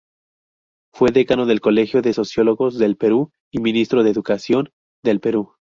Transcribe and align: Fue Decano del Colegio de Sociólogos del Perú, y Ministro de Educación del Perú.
Fue 0.95 1.11
Decano 1.11 1.45
del 1.45 1.61
Colegio 1.61 2.01
de 2.01 2.11
Sociólogos 2.13 2.79
del 2.79 2.97
Perú, 2.97 3.29
y 3.53 3.59
Ministro 3.59 4.01
de 4.03 4.09
Educación 4.09 4.71
del 5.03 5.19
Perú. 5.19 5.53